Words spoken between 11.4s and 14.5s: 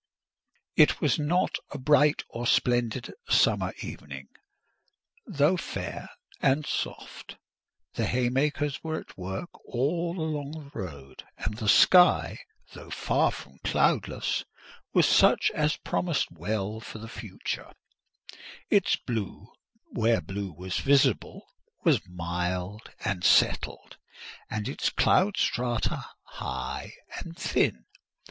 the sky, though far from cloudless,